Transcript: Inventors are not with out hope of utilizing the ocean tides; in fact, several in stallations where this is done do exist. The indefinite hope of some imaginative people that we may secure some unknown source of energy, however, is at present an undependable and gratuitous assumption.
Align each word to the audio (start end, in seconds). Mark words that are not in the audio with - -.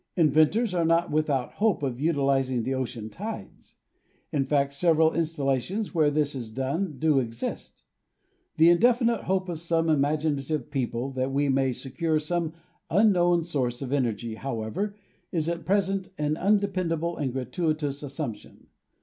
Inventors 0.15 0.73
are 0.73 0.83
not 0.83 1.11
with 1.11 1.29
out 1.29 1.51
hope 1.53 1.83
of 1.83 1.99
utilizing 1.99 2.63
the 2.63 2.73
ocean 2.73 3.11
tides; 3.11 3.75
in 4.31 4.47
fact, 4.47 4.73
several 4.73 5.11
in 5.11 5.25
stallations 5.25 5.93
where 5.93 6.09
this 6.09 6.33
is 6.33 6.49
done 6.49 6.95
do 6.97 7.19
exist. 7.19 7.83
The 8.57 8.71
indefinite 8.71 9.25
hope 9.25 9.47
of 9.47 9.59
some 9.59 9.89
imaginative 9.89 10.71
people 10.71 11.11
that 11.11 11.31
we 11.31 11.49
may 11.49 11.71
secure 11.71 12.17
some 12.17 12.53
unknown 12.89 13.43
source 13.43 13.83
of 13.83 13.93
energy, 13.93 14.33
however, 14.33 14.95
is 15.31 15.47
at 15.47 15.65
present 15.67 16.09
an 16.17 16.35
undependable 16.35 17.15
and 17.17 17.31
gratuitous 17.31 18.01
assumption. 18.01 18.69